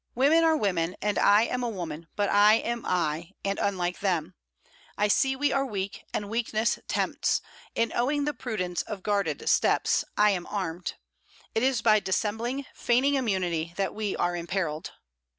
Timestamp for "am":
1.43-1.61, 2.55-2.83, 10.31-10.47